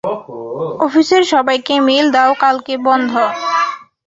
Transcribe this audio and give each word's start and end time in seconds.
অফিসের 0.85 1.23
সবাইকে 1.33 1.73
মেইল 1.87 2.07
দাও, 2.15 2.31
কালকে 2.43 2.73
বন্ধ। 2.85 3.11